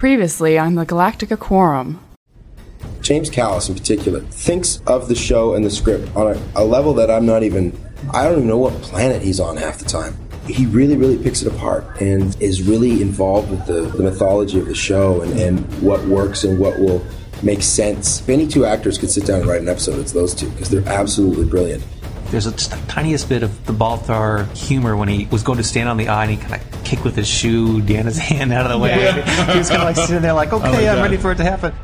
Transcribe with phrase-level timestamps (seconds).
[0.00, 2.00] Previously on the Galactica Quorum.
[3.02, 6.94] James Callis, in particular, thinks of the show and the script on a, a level
[6.94, 7.78] that I'm not even,
[8.10, 10.16] I don't even know what planet he's on half the time.
[10.46, 14.68] He really, really picks it apart and is really involved with the, the mythology of
[14.68, 17.04] the show and, and what works and what will
[17.42, 18.20] make sense.
[18.20, 20.70] If any two actors could sit down and write an episode, it's those two because
[20.70, 21.84] they're absolutely brilliant.
[22.30, 25.64] There's a, just the tiniest bit of the Baltar humor when he was going to
[25.64, 28.66] stand on the eye and he kind of kicked with his shoe D'Anna's hand out
[28.66, 28.92] of the way.
[28.92, 31.74] he was kind of like sitting there like, okay, I'm ready for it to happen.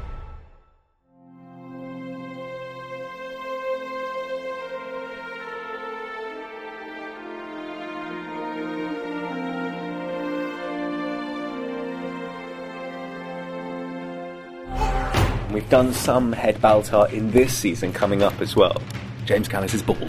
[15.53, 18.81] We've done some head Baltar in this season coming up as well.
[19.27, 19.99] James Callis is bald.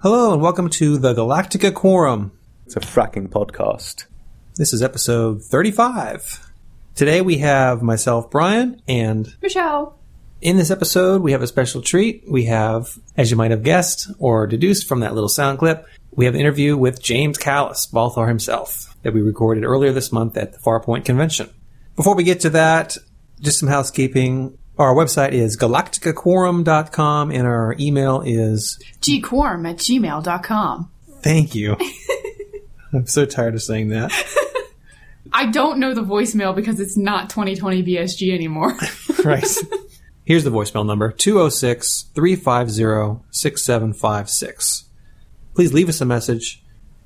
[0.00, 2.32] Hello and welcome to the Galactica Quorum.
[2.64, 4.06] It's a fracking podcast.
[4.56, 6.50] This is episode 35.
[6.94, 9.98] Today we have myself, Brian, and Michelle.
[10.40, 12.24] in this episode we have a special treat.
[12.26, 16.24] We have, as you might have guessed or deduced from that little sound clip, we
[16.24, 20.54] have an interview with James Callis, Baltar himself, that we recorded earlier this month at
[20.54, 21.50] the Farpoint Convention.
[21.94, 22.96] Before we get to that,
[23.44, 24.58] just some housekeeping.
[24.78, 30.90] Our website is galacticaquorum.com and our email is gquorum at gmail.com.
[31.20, 31.76] thank you.
[32.92, 34.12] I'm so tired of saying that.
[35.32, 38.76] I don't know the voicemail because it's not 2020 BSG anymore.
[39.24, 39.46] right.
[40.24, 44.84] Here's the voicemail number 206 350 6756.
[45.54, 46.62] Please leave us a message.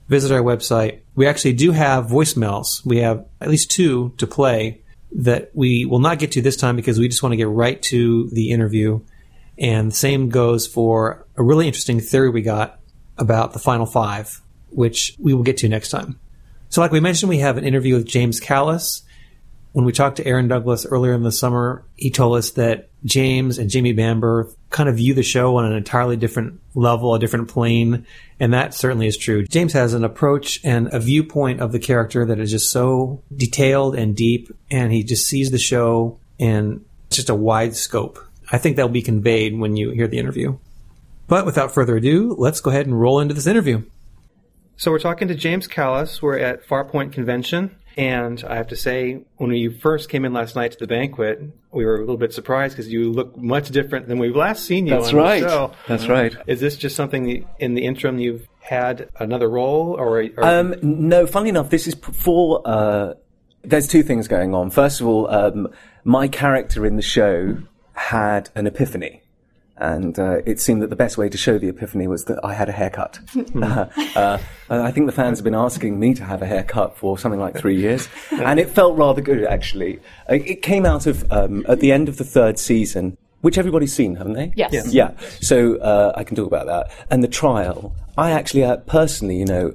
[0.09, 1.01] Visit our website.
[1.15, 2.85] We actually do have voicemails.
[2.85, 6.77] We have at least two to play that we will not get to this time
[6.77, 9.01] because we just want to get right to the interview.
[9.59, 12.79] And the same goes for a really interesting theory we got
[13.17, 16.21] about the final five, which we will get to next time.
[16.69, 19.03] So, like we mentioned, we have an interview with James Callis.
[19.79, 23.59] When we talked to Aaron Douglas earlier in the summer, he told us that James
[23.59, 27.47] and Jamie Bamber kind of view the show on an entirely different level, a different
[27.47, 28.05] plane,
[28.41, 29.47] and that certainly is true.
[29.47, 33.95] James has an approach and a viewpoint of the character that is just so detailed
[33.95, 38.19] and deep, and he just sees the show in just a wide scope.
[38.51, 40.59] I think that will be conveyed when you hear the interview.
[41.29, 43.85] But without further ado, let's go ahead and roll into this interview.
[44.79, 46.23] So we're talking to James Callis.
[46.23, 47.75] We're at Farpoint Convention.
[47.97, 51.43] And I have to say, when you first came in last night to the banquet,
[51.73, 54.87] we were a little bit surprised because you look much different than we've last seen
[54.87, 55.71] you That's on right.
[55.89, 56.37] That's right.
[56.47, 61.27] Is this just something in the interim you've had another role, or, or Um, no,
[61.27, 62.63] funnily enough, this is for.
[62.65, 63.15] Uh,
[63.65, 64.71] there's two things going on.
[64.71, 65.67] First of all, um,
[66.05, 67.59] my character in the show
[67.95, 69.23] had an epiphany.
[69.81, 72.53] And uh, it seemed that the best way to show the epiphany was that I
[72.53, 73.21] had a haircut.
[73.63, 77.17] uh, uh, I think the fans have been asking me to have a haircut for
[77.17, 80.01] something like three years, and it felt rather good actually.
[80.29, 83.93] Uh, It came out of um, at the end of the third season, which everybody's
[83.93, 84.53] seen, haven't they?
[84.57, 84.73] Yes.
[84.73, 84.93] Yes.
[84.93, 85.11] Yeah.
[85.41, 86.91] So uh, I can talk about that.
[87.11, 89.73] And the trial, I actually uh, personally, you know,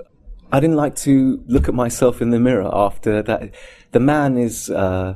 [0.51, 3.51] I didn't like to look at myself in the mirror after that.
[3.91, 5.15] The man is, uh,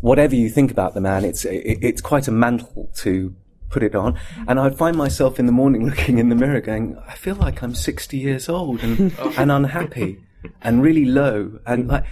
[0.00, 3.34] whatever you think about the man, it's it, it's quite a mantle to
[3.74, 4.16] put it on.
[4.46, 7.62] And I'd find myself in the morning looking in the mirror, going, I feel like
[7.62, 10.20] I'm 60 years old and and unhappy
[10.62, 12.04] and really low and like,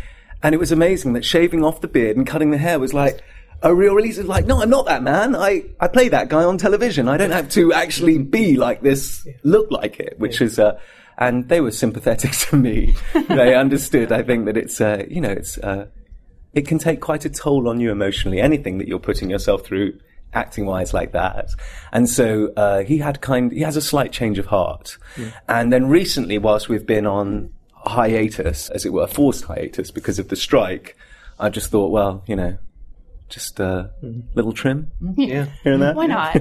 [0.43, 3.23] and it was amazing that shaving off the beard and cutting the hair was like.
[3.65, 5.37] A real release of like, no, I'm not that man.
[5.37, 7.07] I, I play that guy on television.
[7.07, 10.81] I don't have to actually be like this, look like it, which is, uh,
[11.17, 12.97] and they were sympathetic to me.
[13.29, 15.87] they understood, I think, that it's, uh, you know, it's, uh,
[16.55, 19.97] it can take quite a toll on you emotionally, anything that you're putting yourself through
[20.35, 21.51] acting wise like that.
[21.93, 24.99] And so, uh, he had kind, he has a slight change of heart.
[25.49, 30.29] And then recently, whilst we've been on hiatus, as it were, forced hiatus because of
[30.29, 30.97] the strike,
[31.39, 32.59] I just thought, well, you know,
[33.29, 33.91] just a
[34.35, 35.47] little trim yeah.
[35.63, 35.95] here and there.
[35.95, 36.37] Why not?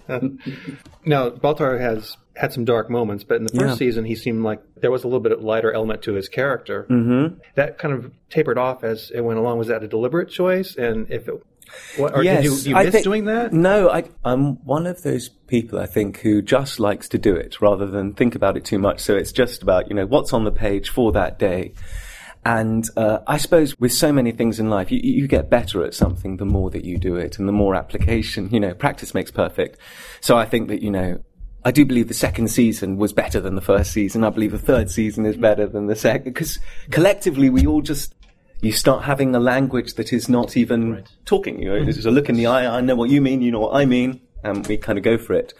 [1.05, 3.75] Now, Baltar has had some dark moments, but in the first Yeah.
[3.75, 6.85] season, he seemed like there was a little bit of lighter element to his character.
[6.89, 7.37] Mm-hmm.
[7.55, 9.57] That kind of tapered off as it went along.
[9.57, 10.75] Was that a deliberate choice?
[10.75, 11.33] And if it,
[11.97, 13.53] what, or did you, do you I miss think- doing that?
[13.53, 17.61] No, I, I'm one of those people I think who just likes to do it
[17.61, 18.99] rather than think about it too much.
[18.99, 21.73] So it's just about you know what's on the page for that day.
[22.45, 25.93] And uh, I suppose with so many things in life, you, you get better at
[25.93, 29.29] something the more that you do it and the more application, you know, practice makes
[29.29, 29.77] perfect.
[30.21, 31.21] So I think that, you know,
[31.65, 34.23] I do believe the second season was better than the first season.
[34.23, 36.57] I believe the third season is better than the second because
[36.91, 38.15] collectively we all just
[38.61, 41.61] you start having a language that is not even talking.
[41.61, 42.65] You know, there's a look in the eye.
[42.65, 43.41] I know what you mean.
[43.41, 45.53] You know what I mean, and we kind of go for it.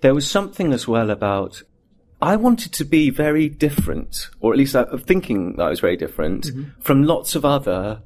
[0.00, 1.62] There was something as well about
[2.20, 5.96] I wanted to be very different, or at least I'm thinking that I was very
[5.96, 6.50] different
[6.80, 8.00] from lots of other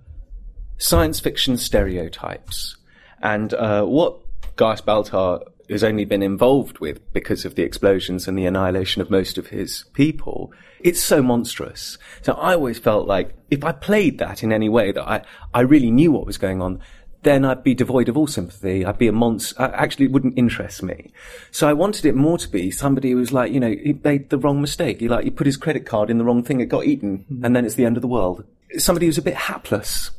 [0.79, 2.77] science fiction stereotypes.
[3.23, 4.19] And uh, what
[4.57, 5.43] Gaius Baltar
[5.73, 9.49] has only been involved with because of the explosions and the annihilation of most of
[9.49, 11.99] his people, it's so monstrous.
[12.23, 15.23] So I always felt like if I played that in any way that I,
[15.53, 16.81] I really knew what was going on,
[17.23, 18.85] then I'd be devoid of all sympathy.
[18.85, 19.63] I'd be a monster.
[19.63, 21.13] Actually, it wouldn't interest me.
[21.51, 24.31] So I wanted it more to be somebody who was like, you know, he made
[24.31, 25.01] the wrong mistake.
[25.01, 26.61] He like, he put his credit card in the wrong thing.
[26.61, 27.45] It got eaten mm-hmm.
[27.45, 28.45] and then it's the end of the world.
[28.79, 30.11] Somebody who's a bit hapless.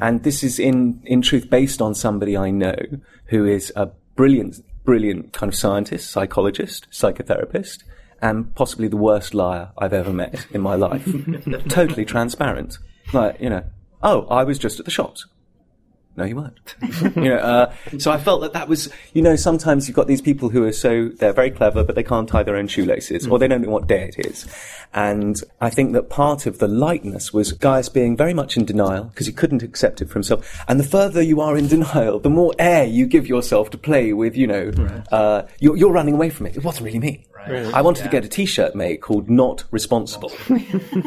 [0.00, 2.76] And this is in, in truth based on somebody I know
[3.26, 4.56] who is a brilliant,
[4.88, 7.84] brilliant kind of scientist, psychologist, psychotherapist,
[8.22, 11.06] and possibly the worst liar I've ever met in my life.
[11.68, 12.78] totally transparent.
[13.12, 13.64] Like, you know,
[14.02, 15.26] oh, I was just at the shops.
[16.18, 16.58] No, you weren't.
[17.16, 20.20] you know, uh, so I felt that that was, you know, sometimes you've got these
[20.20, 23.38] people who are so, they're very clever, but they can't tie their own shoelaces, or
[23.38, 24.44] they don't know what day it is.
[24.92, 29.04] And I think that part of the lightness was Gaius being very much in denial,
[29.04, 30.64] because he couldn't accept it for himself.
[30.66, 34.12] And the further you are in denial, the more air you give yourself to play
[34.12, 34.72] with, you know,
[35.12, 36.56] uh, you're, you're running away from it.
[36.56, 37.27] It wasn't really me.
[37.46, 40.32] I wanted to get a t-shirt made called not responsible.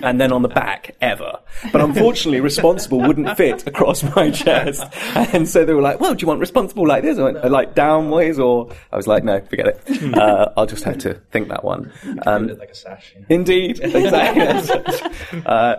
[0.03, 1.39] and then on the back, ever.
[1.71, 4.83] But unfortunately, responsible wouldn't fit across my chest.
[5.15, 7.17] And so they were like, well, do you want responsible like this?
[7.17, 10.17] or went, like downways or I was like, no, forget it.
[10.17, 11.91] Uh, I'll just have to think that one.
[12.25, 13.13] Um, like a sash.
[13.15, 13.25] yeah.
[13.29, 15.41] Indeed, exactly.
[15.45, 15.77] uh,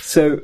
[0.00, 0.40] so,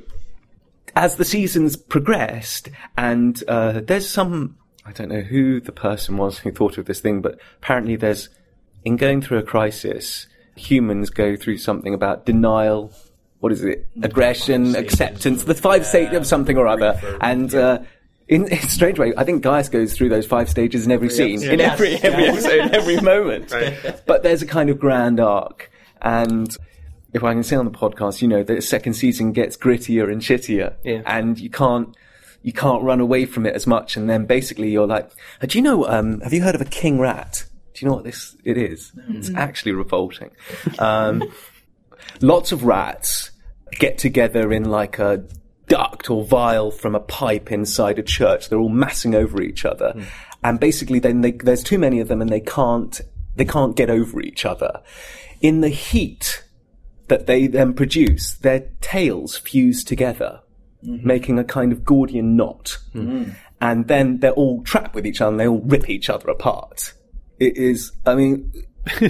[0.96, 6.38] as the seasons progressed, and uh, there's some, I don't know who the person was
[6.38, 8.28] who thought of this thing, but apparently there's,
[8.88, 10.26] in going through a crisis,
[10.56, 12.90] humans go through something about denial.
[13.40, 13.86] What is it?
[14.02, 17.54] Aggression, acceptance, the five stages of something or other, and.
[17.54, 17.78] Uh,
[18.30, 21.08] in, in a strange way, I think Gaius goes through those five stages in every
[21.08, 21.72] scene, in Yes.
[21.72, 23.54] every every episode, in every moment.
[24.06, 25.70] But there's a kind of grand arc,
[26.02, 26.54] and
[27.14, 30.20] if I can say on the podcast, you know, the second season gets grittier and
[30.20, 31.00] shittier, Yeah.
[31.06, 31.96] and you can't
[32.42, 33.96] you can't run away from it as much.
[33.96, 35.10] And then basically, you're like,
[35.42, 35.86] "Uh, do you know?
[35.88, 37.44] Um, have you heard of a king rat?
[37.78, 38.90] Do you know what this it is?
[38.96, 39.18] Mm.
[39.18, 40.30] It's actually revolting.
[40.78, 41.22] Um,
[42.20, 43.30] lots of rats
[43.72, 45.24] get together in like a
[45.68, 48.48] duct or vial from a pipe inside a church.
[48.48, 49.92] They're all massing over each other.
[49.94, 50.04] Mm.
[50.42, 53.00] And basically then they, there's too many of them and they can't,
[53.36, 54.80] they can't get over each other.
[55.40, 56.44] In the heat
[57.06, 60.40] that they then produce, their tails fuse together,
[60.84, 61.06] mm-hmm.
[61.06, 62.78] making a kind of Gordian knot.
[62.92, 63.34] Mm.
[63.60, 66.92] And then they're all trapped with each other and they all rip each other apart.
[67.38, 68.52] It is, I mean,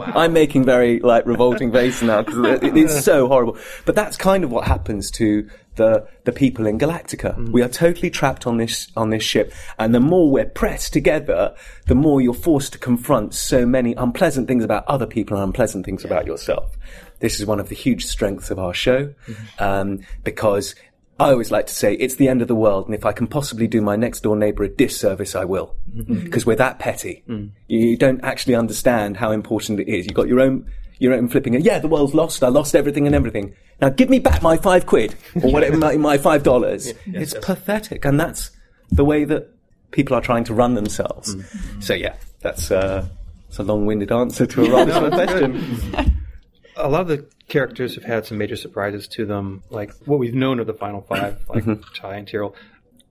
[0.00, 3.56] I'm making very like revolting faces now because it is so horrible.
[3.84, 7.50] But that's kind of what happens to the the people in Galactica.
[7.50, 11.54] We are totally trapped on this on this ship, and the more we're pressed together,
[11.86, 15.84] the more you're forced to confront so many unpleasant things about other people and unpleasant
[15.84, 16.76] things about yourself.
[17.20, 19.14] This is one of the huge strengths of our show
[19.58, 20.74] um, because.
[21.20, 23.26] I always like to say it's the end of the world, and if I can
[23.26, 25.74] possibly do my next door neighbour a disservice, I will.
[25.92, 26.24] Mm-hmm.
[26.24, 27.24] Because we're that petty.
[27.28, 27.50] Mm.
[27.66, 30.06] You don't actually understand how important it is.
[30.06, 31.54] You've got your own, your own flipping.
[31.54, 32.44] Yeah, the world's lost.
[32.44, 33.54] I lost everything and everything.
[33.80, 36.92] Now give me back my five quid or whatever, my, my five dollars.
[37.06, 38.50] it's pathetic, and that's
[38.90, 39.50] the way that
[39.90, 41.34] people are trying to run themselves.
[41.34, 41.82] Mm.
[41.82, 43.06] So yeah, that's uh,
[43.48, 46.22] that's a long-winded answer to a rather short question.
[46.76, 50.60] I love the characters have had some major surprises to them, like what we've known
[50.60, 51.64] of the final five, like
[51.94, 52.54] Tigh and Tyrol.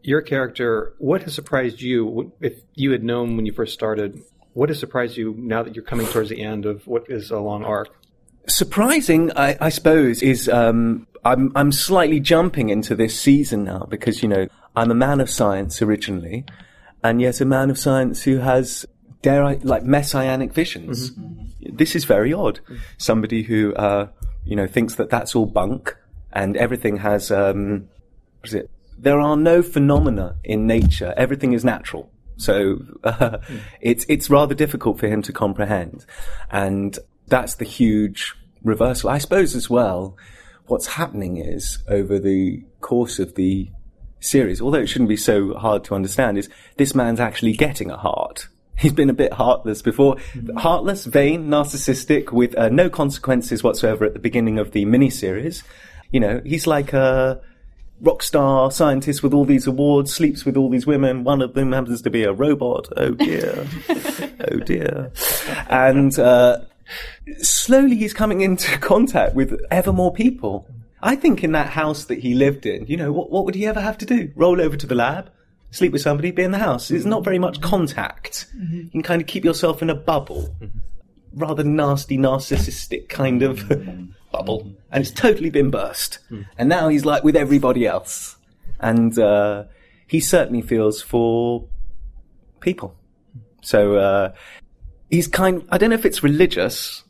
[0.03, 2.31] Your character, what has surprised you?
[2.39, 4.21] If you had known when you first started,
[4.53, 7.39] what has surprised you now that you're coming towards the end of what is a
[7.39, 7.89] long arc?
[8.47, 14.23] surprising, I, I suppose, is um, I'm I'm slightly jumping into this season now because
[14.23, 16.45] you know I'm a man of science originally,
[17.03, 18.85] and yet a man of science who has
[19.21, 21.11] dare I like messianic visions.
[21.61, 22.59] This is very odd.
[22.97, 24.07] Somebody who uh,
[24.47, 25.95] you know thinks that that's all bunk
[26.33, 27.87] and everything has um,
[28.39, 28.69] what is it?
[28.97, 31.13] There are no phenomena in nature.
[31.17, 32.11] Everything is natural.
[32.37, 33.37] So uh,
[33.81, 36.05] it's it's rather difficult for him to comprehend,
[36.51, 39.09] and that's the huge reversal.
[39.09, 40.15] I suppose as well.
[40.67, 43.69] What's happening is over the course of the
[44.19, 47.95] series, although it shouldn't be so hard to understand, is this man's actually getting a
[47.95, 48.49] heart.
[48.77, 50.17] He's been a bit heartless before.
[50.55, 55.63] Heartless, vain, narcissistic, with uh, no consequences whatsoever at the beginning of the miniseries.
[56.11, 57.41] You know, he's like a
[58.01, 61.23] rock star scientist with all these awards, sleeps with all these women.
[61.23, 62.87] One of them happens to be a robot.
[62.95, 63.67] Oh dear.
[64.51, 65.11] oh dear.
[65.69, 66.59] And, uh,
[67.39, 70.67] slowly he's coming into contact with ever more people.
[71.01, 73.65] I think in that house that he lived in, you know, what, what would he
[73.67, 74.31] ever have to do?
[74.35, 75.31] Roll over to the lab,
[75.71, 76.91] sleep with somebody, be in the house.
[76.91, 78.47] It's not very much contact.
[78.71, 80.55] You can kind of keep yourself in a bubble.
[81.33, 83.69] Rather nasty, narcissistic kind of
[84.31, 84.71] bubble.
[84.91, 86.19] And it's totally been burst.
[86.57, 88.37] And now he's like with everybody else.
[88.79, 89.65] And, uh,
[90.07, 91.67] he certainly feels for
[92.61, 92.95] people.
[93.61, 94.33] So, uh,
[95.09, 97.03] he's kind I don't know if it's religious,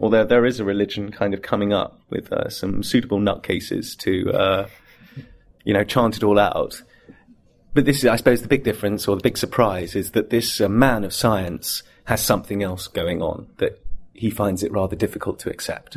[0.00, 4.32] although there is a religion kind of coming up with uh, some suitable nutcases to,
[4.32, 4.68] uh,
[5.64, 6.82] you know, chant it all out.
[7.74, 10.60] But this is, I suppose, the big difference or the big surprise is that this
[10.60, 15.38] uh, man of science has something else going on that he finds it rather difficult
[15.40, 15.96] to accept.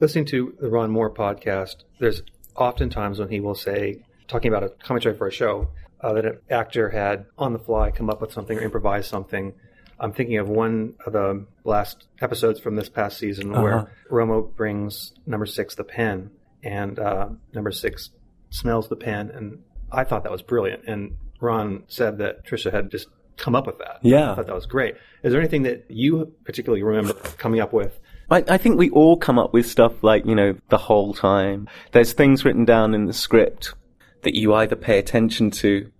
[0.00, 2.22] Listening to the Ron Moore podcast, there's
[2.54, 5.68] oftentimes when he will say, talking about a commentary for a show,
[6.00, 9.54] uh, that an actor had on the fly come up with something or improvise something.
[9.98, 15.12] I'm thinking of one of the last episodes from this past season where Romo brings
[15.26, 16.30] number six the pen,
[16.64, 18.10] and uh, number six
[18.50, 20.84] smells the pen, and I thought that was brilliant.
[20.86, 23.98] And Ron said that Tricia had just come up with that.
[24.02, 24.32] Yeah.
[24.32, 24.94] I thought that was great.
[25.22, 27.98] Is there anything that you particularly remember coming up with?
[28.30, 31.68] I, I think we all come up with stuff like, you know, the whole time.
[31.92, 33.74] There's things written down in the script
[34.22, 35.90] that you either pay attention to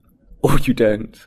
[0.43, 1.19] or you don't,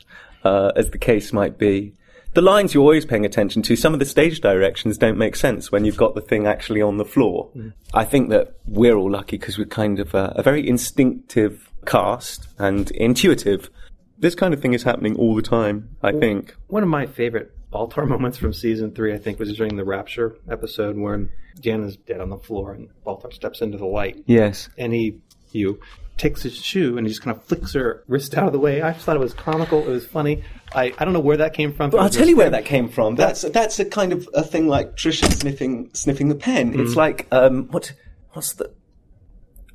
[0.44, 1.94] uh, as the case might be.
[2.36, 5.72] The lines you're always paying attention to, some of the stage directions don't make sense
[5.72, 7.48] when you've got the thing actually on the floor.
[7.56, 7.72] Mm.
[7.94, 12.46] I think that we're all lucky because we're kind of a, a very instinctive cast
[12.58, 13.70] and intuitive.
[14.18, 16.54] This kind of thing is happening all the time, I think.
[16.66, 20.36] One of my favorite Baltar moments from season three, I think, was during the Rapture
[20.50, 24.22] episode when D'Anna's dead on the floor and Baltar steps into the light.
[24.26, 24.68] Yes.
[24.76, 25.20] And he,
[25.56, 25.80] you,
[26.16, 28.82] takes his shoe and he just kind of flicks her wrist out of the way.
[28.82, 29.80] I just thought it was comical.
[29.80, 30.42] It was funny.
[30.74, 31.94] I, I don't know where that came from.
[31.94, 33.16] I'll tell you where that came from.
[33.16, 36.78] That's that's a kind of a thing like Tricia sniffing sniffing the pen.
[36.78, 37.92] It's like um what
[38.32, 38.72] what's the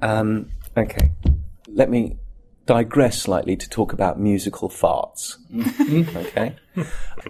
[0.01, 1.11] um okay.
[1.67, 2.17] Let me
[2.65, 5.37] digress slightly to talk about musical farts.
[5.51, 6.17] Mm-hmm.
[6.27, 6.55] okay?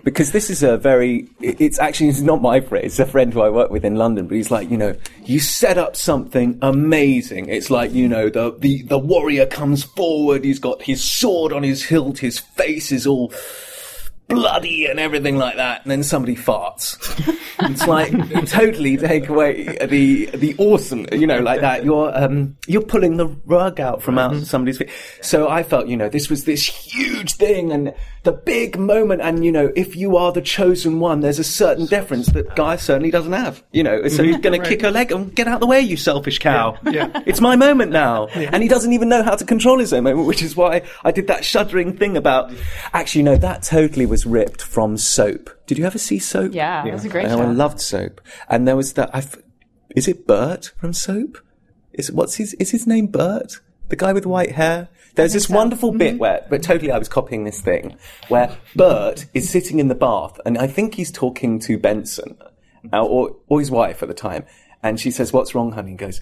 [0.04, 3.42] Because this is a very, it's actually it's not my phrase, it's a friend who
[3.42, 7.50] I work with in London, but he's like, you know, you set up something amazing.
[7.50, 11.64] It's like, you know, the the, the warrior comes forward, he's got his sword on
[11.64, 13.34] his hilt, his face is all
[14.34, 16.98] bloody and everything like that, and then somebody farts.
[17.70, 21.84] it's like you totally take away the the awesome, you know, like that.
[21.84, 24.90] You're um you're pulling the rug out from out somebody's feet.
[25.22, 29.44] So I felt, you know, this was this huge thing and the big moment, and
[29.44, 33.10] you know, if you are the chosen one, there's a certain deference that Guy certainly
[33.10, 33.64] doesn't have.
[33.72, 35.82] You know, so he's going to kick her leg and get out of the way,
[35.82, 36.78] you selfish cow.
[36.84, 37.22] Yeah.
[37.26, 38.28] It's my moment now.
[38.52, 41.12] And he doesn't even know how to control his own moment, which is why I
[41.12, 42.52] did that shuddering thing about.
[42.92, 45.50] Actually, no, that totally was ripped from Soap.
[45.68, 46.54] Did you ever see Soap?
[46.54, 47.42] Yeah, it was a great show.
[47.42, 48.22] I loved Soap.
[48.50, 49.13] And there was that.
[49.13, 49.38] I f-
[49.96, 51.38] is it Burt from Soap?
[51.94, 52.54] Is what's his?
[52.56, 53.60] Is his name Burt?
[53.90, 54.90] The guy with white hair.
[55.16, 55.56] There's this so.
[55.56, 57.98] wonderful bit where, but totally, I was copying this thing
[58.30, 62.38] where Burt is sitting in the bath, and I think he's talking to Benson,
[62.94, 64.46] uh, or or his wife at the time,
[64.82, 66.22] and she says, "What's wrong, honey?" He goes,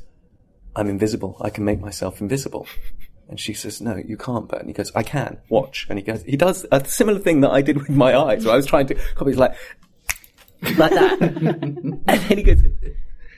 [0.75, 1.37] I'm invisible.
[1.41, 2.67] I can make myself invisible.
[3.29, 4.61] And she says, no, you can't, Burt.
[4.61, 5.37] And he goes, I can.
[5.49, 5.85] Watch.
[5.87, 8.43] And he goes, he does a similar thing that I did with my eyes.
[8.43, 9.55] Where I was trying to copy, he's like,
[10.77, 11.21] like that.
[11.21, 12.63] and then he goes,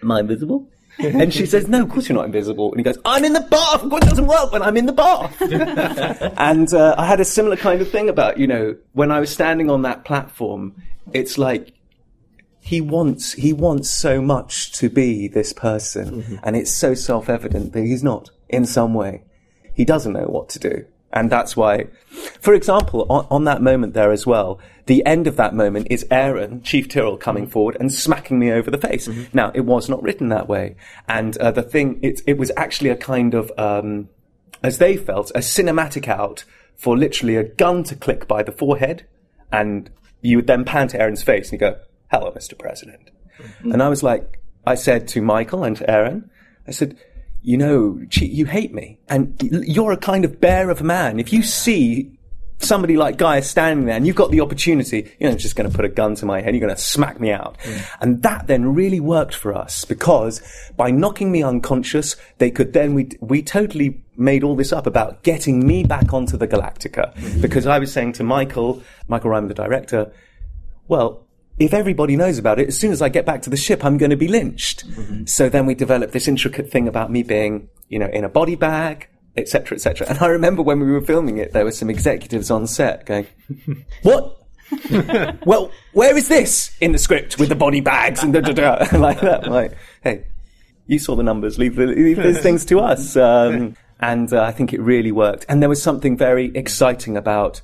[0.02, 0.70] am I invisible?
[0.98, 2.72] And she says, no, of course you're not invisible.
[2.72, 3.84] And he goes, I'm in the bath.
[3.84, 5.42] What doesn't work when I'm in the bath?
[6.38, 9.30] and uh, I had a similar kind of thing about, you know, when I was
[9.30, 10.76] standing on that platform,
[11.12, 11.74] it's like,
[12.64, 17.82] he wants he wants so much to be this person and it's so self-evident that
[17.82, 19.24] he's not in some way
[19.74, 20.86] he doesn't know what to do.
[21.14, 21.88] And that's why
[22.40, 26.06] for example on, on that moment there as well the end of that moment is
[26.10, 29.10] aaron chief Tyrol coming forward and smacking me over the face.
[29.34, 30.76] Now it was not written that way.
[31.10, 34.08] And uh, the thing it, it was actually a kind of um,
[34.64, 39.06] as they felt a cinematic out for literally a gun to click by the forehead.
[39.52, 39.90] And
[40.22, 41.80] you would then pan to Aaron's face and you go,
[42.12, 42.58] hello, Mr.
[42.58, 43.12] President.
[43.62, 46.30] And I was like, I said to Michael and to Aaron,
[46.68, 46.98] I said,
[47.44, 51.20] you know, you hate me and you're a kind of bear of a man.
[51.20, 52.12] If you see
[52.60, 55.76] somebody like Guy standing there and you've got the opportunity, you're not just going to
[55.76, 57.58] put a gun to my head, you're going to smack me out.
[57.60, 57.98] Mm.
[58.02, 60.42] And that then really worked for us because
[60.78, 65.24] by knocking me unconscious, they could then, we, we totally made all this up about
[65.24, 67.42] getting me back onto the Galactica mm-hmm.
[67.42, 70.12] because I was saying to Michael, Michael Rymer, the director,
[70.88, 71.26] well,
[71.66, 73.98] if everybody knows about it, as soon as I get back to the ship, I'm
[73.98, 74.84] going to be lynched.
[75.26, 78.56] So then we developed this intricate thing about me being, you know, in a body
[78.56, 80.08] bag, etc., etc.
[80.10, 83.28] And I remember when we were filming it, there were some executives on set going,
[84.04, 84.38] "What?
[85.46, 88.98] well, where is this in the script with the body bags and da da da
[88.98, 90.26] like that?" I'm like, hey,
[90.88, 91.60] you saw the numbers.
[91.60, 93.16] Leave, the, leave those things to us.
[93.16, 95.46] Um, and uh, I think it really worked.
[95.48, 97.62] And there was something very exciting about.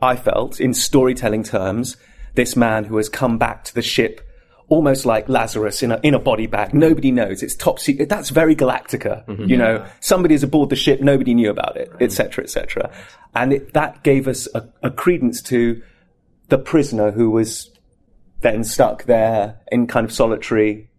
[0.00, 1.96] I felt, in storytelling terms,
[2.34, 4.20] this man who has come back to the ship
[4.68, 6.74] almost like Lazarus in a, in a body bag.
[6.74, 7.42] Nobody knows.
[7.42, 8.08] It's top secret.
[8.08, 9.24] That's very Galactica.
[9.26, 9.44] Mm-hmm.
[9.44, 11.00] You know, somebody is aboard the ship.
[11.00, 12.90] Nobody knew about it, etc., etc.
[13.34, 15.82] And it, that gave us a, a credence to
[16.48, 17.70] the prisoner who was
[18.40, 20.90] then stuck there in kind of solitary,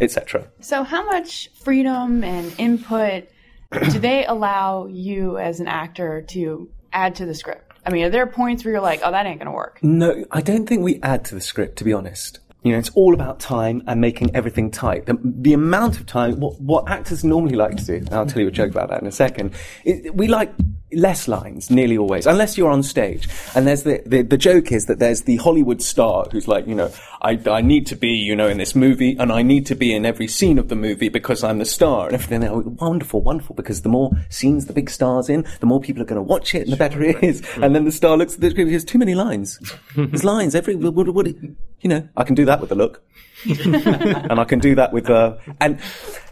[0.00, 0.48] etc.
[0.60, 3.28] So, how much freedom and input
[3.72, 7.73] do they allow you as an actor to add to the script?
[7.86, 9.78] I mean, are there points where you're like, oh, that ain't going to work?
[9.82, 12.40] No, I don't think we add to the script, to be honest.
[12.62, 15.04] You know, it's all about time and making everything tight.
[15.04, 18.40] The, the amount of time, what, what actors normally like to do, and I'll tell
[18.40, 19.52] you a joke about that in a second,
[19.84, 20.50] it, we like
[20.96, 23.28] less lines, nearly always, unless you're on stage.
[23.54, 26.74] And there's the, the, the joke is that there's the Hollywood star who's like, you
[26.74, 26.90] know,
[27.22, 29.94] I, I need to be, you know, in this movie and I need to be
[29.94, 32.44] in every scene of the movie because I'm the star and everything.
[32.44, 36.06] Oh, wonderful, wonderful, because the more scenes the big star's in, the more people are
[36.06, 37.42] going to watch it and the better it is.
[37.56, 39.58] And then the star looks at the script, there's too many lines.
[39.96, 41.56] There's lines every, what, what, you
[41.88, 43.02] know, I can do that with a look.
[43.44, 45.78] and I can do that with, uh, and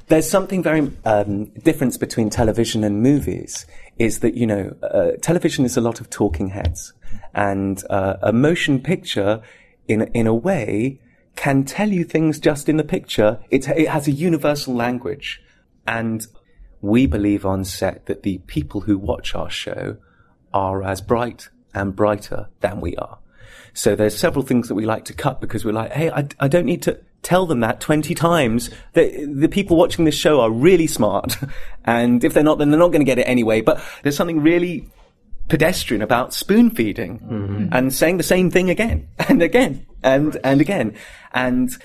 [0.08, 3.66] there's something very, um, difference between television and movies
[3.98, 6.92] is that, you know, uh, television is a lot of talking heads
[7.34, 9.42] and, uh, a motion picture
[9.88, 11.00] in, in a way
[11.36, 13.40] can tell you things just in the picture.
[13.50, 15.42] It, it has a universal language
[15.86, 16.26] and
[16.80, 19.96] we believe on set that the people who watch our show
[20.52, 23.18] are as bright and brighter than we are.
[23.74, 26.48] So there's several things that we like to cut because we're like, hey, I, I
[26.48, 28.70] don't need to tell them that 20 times.
[28.92, 31.36] The, the people watching this show are really smart.
[31.84, 33.60] And if they're not, then they're not going to get it anyway.
[33.60, 34.88] But there's something really
[35.48, 37.18] pedestrian about spoon feeding
[37.72, 40.94] and saying the same thing again and again and, and again.
[41.32, 41.76] And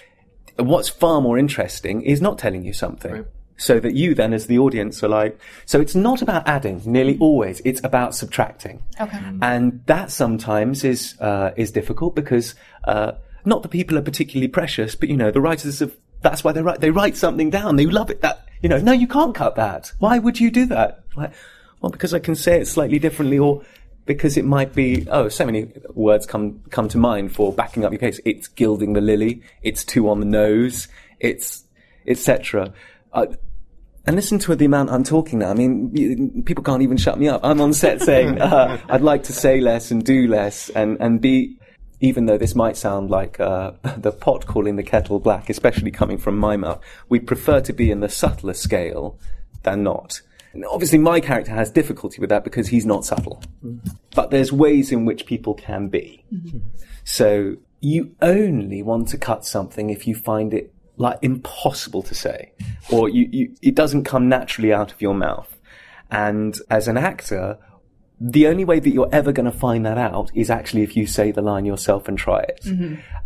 [0.58, 3.26] what's far more interesting is not telling you something.
[3.60, 7.18] So that you then, as the audience, are like, so it's not about adding, nearly
[7.18, 8.84] always, it's about subtracting.
[9.02, 9.20] Okay.
[9.42, 13.14] And that sometimes is, uh, is difficult because, uh,
[13.46, 16.62] not that people are particularly precious, but you know, the writers of, that's why they
[16.62, 17.76] write, they write something down.
[17.76, 19.92] They love it that, you know, no, you can't cut that.
[20.00, 21.04] Why would you do that?
[21.16, 21.34] Like,
[21.82, 23.64] well, because I can say it slightly differently or
[24.06, 27.92] because it might be, oh, so many words come, come to mind for backing up
[27.92, 28.20] your case.
[28.26, 29.44] It's gilding the lily.
[29.62, 30.88] It's too on the nose.
[31.20, 31.66] It's,
[32.08, 32.74] etc.
[33.14, 35.50] And listen to the amount I'm talking now.
[35.50, 37.42] I mean, people can't even shut me up.
[37.44, 41.20] I'm on set saying, uh, I'd like to say less and do less and, and
[41.20, 41.58] be,
[42.00, 46.18] even though this might sound like, uh, the pot calling the kettle black, especially coming
[46.18, 49.18] from my mouth, we prefer to be in the subtler scale
[49.64, 50.22] than not.
[50.54, 53.44] And obviously my character has difficulty with that because he's not subtle.
[54.16, 56.24] But there's ways in which people can be.
[57.04, 62.52] So you only want to cut something if you find it like impossible to say,
[62.90, 65.56] or you, you, it doesn't come naturally out of your mouth.
[66.10, 67.60] And as an actor,
[68.20, 71.06] the only way that you're ever going to find that out is actually if you
[71.06, 72.66] say the line yourself and try it.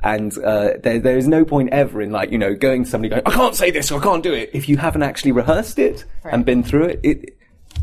[0.04, 3.10] And uh, there, there is no point ever in like you know going to somebody
[3.10, 5.80] going, I can't say this or I can't do it if you haven't actually rehearsed
[5.80, 6.99] it and been through it.
[7.04, 7.38] It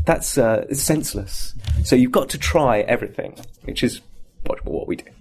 [0.05, 1.55] that's uh, senseless.
[1.83, 4.01] So you've got to try everything, which is
[4.45, 5.05] what, what we do.
[5.05, 5.11] Do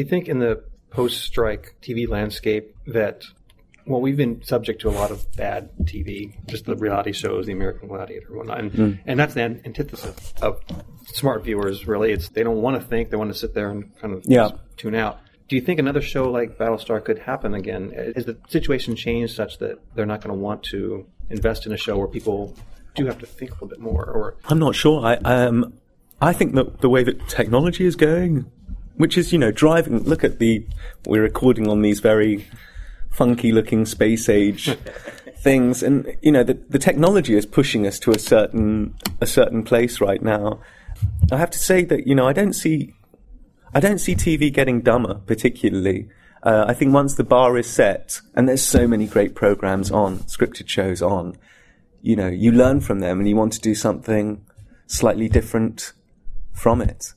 [0.00, 3.22] you think in the post-strike TV landscape that
[3.86, 7.52] well, we've been subject to a lot of bad TV, just the reality shows, the
[7.52, 8.98] American Gladiator, and whatnot, and, Mm.
[9.06, 10.60] and that's the antithesis of
[11.06, 11.86] smart viewers.
[11.86, 14.22] Really, it's they don't want to think; they want to sit there and kind of
[14.26, 14.50] Yeah.
[14.76, 15.18] tune out.
[15.48, 17.92] Do you think another show like Battlestar could happen again?
[17.94, 21.76] Is the situation changed such that they're not going to want to invest in a
[21.76, 22.54] show where people
[22.94, 24.04] do have to think a little bit more?
[24.04, 25.04] Or I'm not sure.
[25.04, 25.74] I um,
[26.22, 28.46] I think that the way that technology is going,
[28.96, 29.98] which is you know driving.
[30.04, 30.66] Look at the
[31.06, 32.46] we're recording on these very
[33.14, 34.76] funky looking space age
[35.38, 39.62] things, and you know the the technology is pushing us to a certain a certain
[39.62, 40.60] place right now.
[41.32, 42.94] I have to say that you know I don't see
[43.74, 46.08] I don't see TV getting dumber particularly.
[46.42, 50.18] Uh, I think once the bar is set, and there's so many great programs on,
[50.24, 51.38] scripted shows on,
[52.02, 54.44] you know, you learn from them and you want to do something
[54.86, 55.94] slightly different
[56.52, 57.14] from it.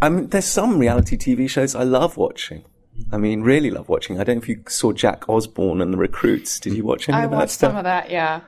[0.00, 2.64] I mean, there's some reality TV shows I love watching.
[3.10, 4.20] I mean, really love watching.
[4.20, 6.60] I don't know if you saw Jack Osbourne and the Recruits.
[6.60, 7.70] Did you watch any I of that watched stuff?
[7.70, 8.40] some of that, yeah.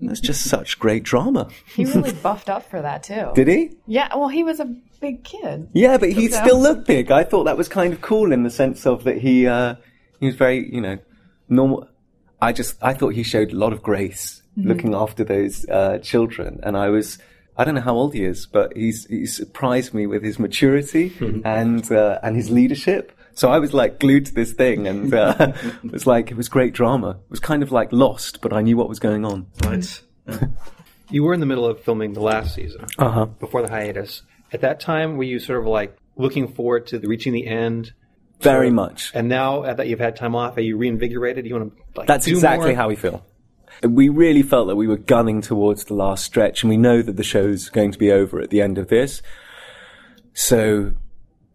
[0.00, 1.48] That's just such great drama.
[1.74, 3.30] He really buffed up for that, too.
[3.34, 3.70] Did he?
[3.86, 4.66] Yeah, well, he was a
[5.00, 5.68] big kid.
[5.72, 7.10] Yeah, but he So- still looked big.
[7.10, 9.74] I thought that was kind of cool in the sense of that he uh,
[10.20, 10.98] He was very, you know,
[11.48, 11.88] normal.
[12.40, 16.60] I just, I thought he showed a lot of grace looking after those uh, children.
[16.62, 17.18] And I was,
[17.56, 21.12] I don't know how old he is, but he's, he surprised me with his maturity
[21.44, 23.12] and, uh, and his leadership.
[23.34, 25.34] So I was like glued to this thing and uh,
[25.84, 27.10] it was like, it was great drama.
[27.24, 29.46] It was kind of like lost, but I knew what was going on.
[29.64, 30.02] Right.
[31.10, 33.26] you were in the middle of filming the last season Uh-huh.
[33.26, 34.22] before the hiatus.
[34.52, 37.92] At that time, were you sort of like looking forward to the, reaching the end?
[38.40, 39.12] Very much.
[39.14, 41.46] And now that you've had time off, are you reinvigorated?
[41.46, 42.76] You want to like That's exactly more?
[42.76, 43.24] how we feel.
[43.82, 47.16] We really felt that we were gunning towards the last stretch, and we know that
[47.16, 49.22] the show's going to be over at the end of this.
[50.34, 50.92] So,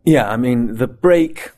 [0.06, 1.52] yeah, I mean, the break,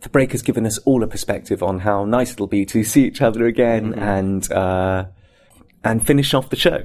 [0.00, 3.04] the break has given us all a perspective on how nice it'll be to see
[3.04, 5.06] each other again and uh,
[5.84, 6.84] and finish off the show.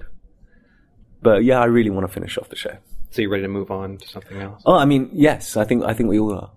[1.21, 2.77] But yeah, I really want to finish off the show.
[3.11, 4.61] So you're ready to move on to something else?
[4.65, 6.51] Oh, I mean, yes, I think I think we all are.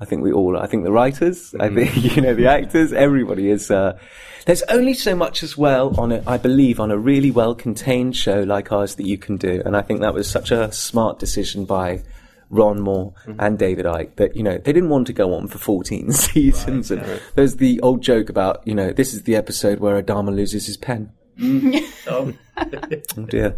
[0.00, 0.62] I think we all are.
[0.62, 3.70] I think the writers, I think you know the actors, everybody is.
[3.70, 3.98] Uh,
[4.46, 8.16] there's only so much as well on it, I believe, on a really well contained
[8.16, 11.18] show like ours that you can do, and I think that was such a smart
[11.18, 12.02] decision by
[12.50, 13.40] Ron Moore mm-hmm.
[13.40, 16.90] and David Eick that you know they didn't want to go on for 14 seasons.
[16.90, 20.66] and there's the old joke about you know this is the episode where Adama loses
[20.66, 21.12] his pen.
[22.06, 22.32] Oh.
[22.56, 23.56] Oh dear!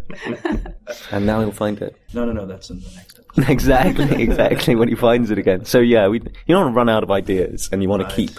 [1.11, 1.97] and now he'll find it.
[2.13, 2.47] no, no, no.
[2.47, 3.51] That's in the next episode.
[3.51, 5.65] exactly, exactly when he finds it again.
[5.65, 8.15] So yeah, we, you don't want to run out of ideas, and you want to
[8.15, 8.31] keep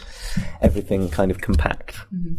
[0.61, 1.95] everything kind of compact.
[2.13, 2.35] Mm-hmm.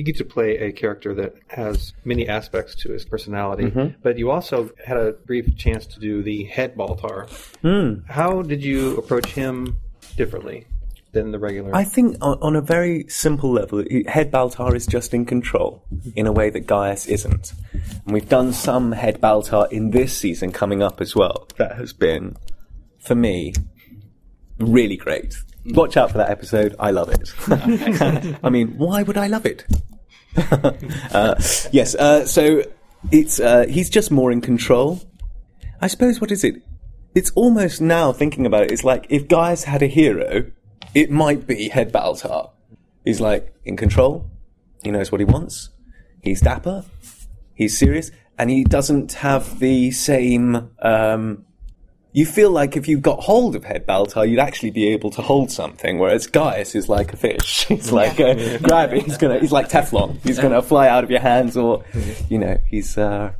[0.00, 4.00] You get to play a character that has many aspects to his personality, Mm-hmm.
[4.02, 7.28] but you also had a brief chance to do the head Baltar.
[7.60, 8.06] Hmm.
[8.10, 9.76] How did you approach him
[10.16, 10.66] differently
[11.12, 11.76] than the regular?
[11.76, 15.84] I think on, on a very simple level, Head Baltar is just in control
[16.16, 17.52] in a way that Gaius isn't.
[18.06, 21.46] And we've done some Head Baltar in this season coming up as well.
[21.58, 22.38] That has been,
[23.00, 23.52] for me,
[24.58, 25.36] really great.
[25.66, 26.74] Watch out for that episode.
[26.78, 27.34] I love it.
[28.42, 29.66] I mean, why would I love it?
[31.12, 31.34] uh,
[31.72, 31.94] yes.
[31.94, 32.62] Uh, so
[33.10, 35.00] it's uh, he's just more in control.
[35.80, 36.62] I suppose what is it?
[37.14, 38.70] It's almost now thinking about it.
[38.70, 40.50] It's like if Gaius had a hero,
[40.94, 42.50] it might be Head Baltar.
[43.04, 44.30] He's like in control.
[44.82, 45.70] He knows what he wants.
[46.22, 46.84] He's dapper.
[47.54, 50.70] He's serious, and he doesn't have the same.
[50.80, 51.44] Um,
[52.12, 55.22] you feel like if you got hold of Head Baltar, you'd actually be able to
[55.22, 57.64] hold something, whereas Gaius is like a fish.
[57.68, 59.04] He's like uh, grab it.
[59.04, 59.38] He's gonna.
[59.38, 60.20] He's like Teflon.
[60.22, 61.84] He's gonna fly out of your hands, or
[62.28, 62.96] you know, he's.
[62.98, 63.32] Uh,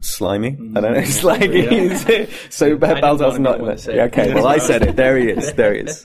[0.00, 0.50] Slimy.
[0.76, 0.92] I don't know.
[0.94, 2.02] It's like he's,
[2.50, 3.86] so Head Baltar's what not.
[3.86, 3.94] you.
[3.94, 4.94] Yeah, okay, well I said it.
[4.96, 5.52] There he is.
[5.54, 6.04] There he is.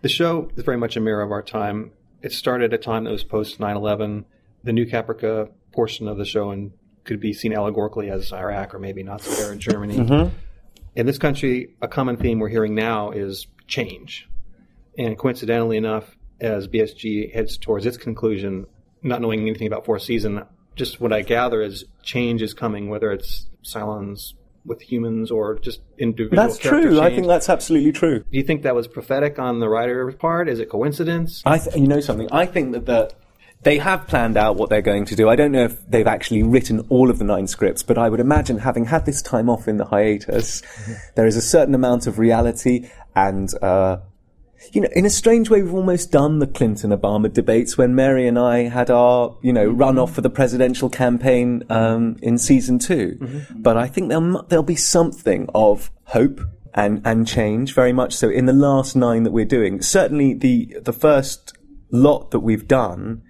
[0.00, 1.92] The show is very much a mirror of our time.
[2.20, 4.24] It started at a time that was post 9 11.
[4.64, 6.72] The New Caprica portion of the show and
[7.04, 10.30] could be seen allegorically as Iraq or maybe Nazi era Germany.
[10.94, 14.28] In this country, a common theme we're hearing now is change.
[14.98, 18.66] And coincidentally enough, as BSG heads towards its conclusion,
[19.02, 20.44] not knowing anything about Four season,
[20.76, 25.80] just what I gather is change is coming, whether it's Cylons with humans or just
[25.98, 27.00] individual That's true.
[27.00, 28.20] I think that's absolutely true.
[28.20, 30.48] Do you think that was prophetic on the writer's part?
[30.48, 31.42] Is it coincidence?
[31.44, 32.28] I th- you know something.
[32.30, 33.12] I think that the,
[33.62, 35.28] they have planned out what they're going to do.
[35.28, 38.20] I don't know if they've actually written all of the nine scripts, but I would
[38.20, 40.62] imagine having had this time off in the hiatus,
[41.14, 43.48] there is a certain amount of reality and.
[43.62, 43.98] Uh,
[44.70, 48.28] you know, in a strange way, we've almost done the Clinton Obama debates when Mary
[48.28, 52.78] and I had our, you know, run off for the presidential campaign um, in season
[52.78, 56.40] 2 But I think there'll there'll be something of hope
[56.74, 59.82] and and change very much so in the last nine that we're doing.
[59.82, 61.54] Certainly, the the first
[61.90, 63.22] lot that we've done.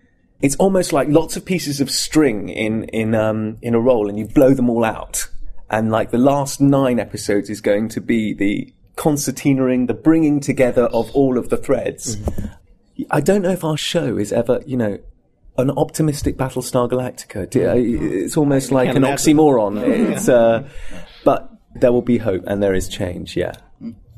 [0.42, 4.18] It's almost like lots of pieces of string in in um, in a roll, and
[4.18, 5.28] you blow them all out.
[5.70, 10.84] And like the last nine episodes is going to be the concertinaing, the bringing together
[10.84, 12.18] of all of the threads.
[13.10, 14.98] I don't know if our show is ever, you know,
[15.56, 17.48] an optimistic Battlestar Galactica.
[17.54, 19.36] It's almost like an imagine.
[19.36, 20.12] oxymoron.
[20.12, 20.68] It's, uh,
[21.24, 23.36] but there will be hope and there is change.
[23.36, 23.52] Yeah.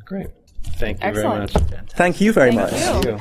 [0.05, 0.29] Great.
[0.77, 1.53] Thank you Excellent.
[1.53, 1.91] very much.
[1.93, 2.71] Thank you very much.
[2.71, 3.21] Thank you.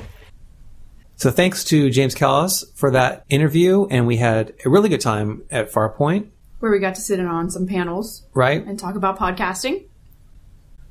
[1.15, 5.43] So thanks to James Callis for that interview, and we had a really good time
[5.51, 8.65] at Farpoint, where we got to sit in on some panels right?
[8.65, 9.85] and talk about podcasting.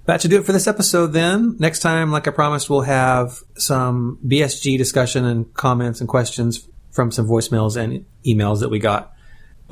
[0.05, 1.57] That should do it for this episode then.
[1.59, 7.11] Next time, like I promised, we'll have some BSG discussion and comments and questions from
[7.11, 9.12] some voicemails and emails that we got.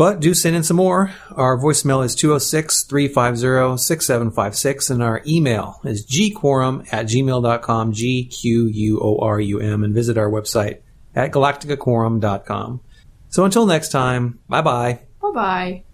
[0.01, 1.13] But do send in some more.
[1.33, 8.67] Our voicemail is 206 350 6756, and our email is gquorum at gmail.com, G Q
[8.69, 10.81] U O R U M, and visit our website
[11.15, 12.81] at galacticaquorum.com.
[13.29, 15.01] So until next time, bye bye.
[15.21, 15.85] Bye bye.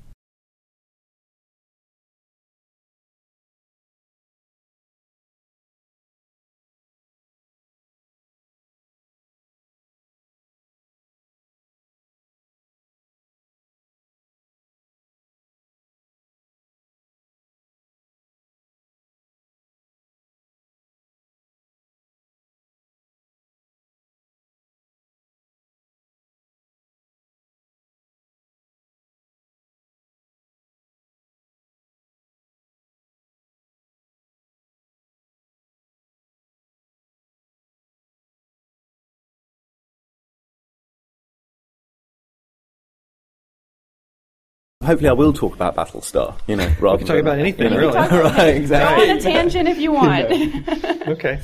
[44.87, 46.35] Hopefully I will talk about Battlestar.
[46.47, 47.79] You know, rather can talk than- about anything, you know.
[47.79, 47.93] really.
[47.93, 48.37] Talk- right?
[48.37, 49.11] Go Exactly.
[49.11, 50.31] on a tangent if you want.
[51.09, 51.39] Okay.